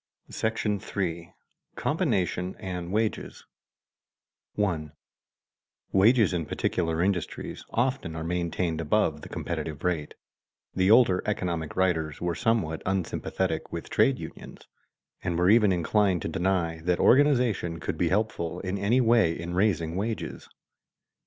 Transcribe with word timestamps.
§III. 0.97 1.31
COMBINATION 1.75 2.55
AND 2.57 2.91
WAGES 2.91 3.45
[Sidenote: 4.55 4.93
Wages 5.93 5.93
are 5.93 5.93
raised 5.93 5.93
by 5.93 5.93
a 5.93 5.93
labor 5.93 5.93
monopoly] 5.93 5.93
1. 5.93 6.01
Wages 6.01 6.33
in 6.33 6.45
particular 6.47 7.03
industries 7.03 7.65
often 7.69 8.15
are 8.15 8.23
maintained 8.23 8.81
above 8.81 9.21
the 9.21 9.29
competitive 9.29 9.83
rate. 9.83 10.15
The 10.73 10.89
older 10.89 11.21
economic 11.27 11.75
writers 11.75 12.19
were 12.19 12.33
somewhat 12.33 12.81
unsympathetic 12.87 13.71
with 13.71 13.91
trade 13.91 14.17
unions, 14.17 14.67
and 15.23 15.37
were 15.37 15.51
even 15.51 15.71
inclined 15.71 16.23
to 16.23 16.27
deny 16.27 16.79
that 16.79 16.99
organization 16.99 17.79
could 17.79 17.99
be 17.99 18.09
helpful 18.09 18.59
in 18.61 18.79
any 18.79 19.01
way 19.01 19.39
in 19.39 19.53
raising 19.53 19.95
wages. 19.95 20.49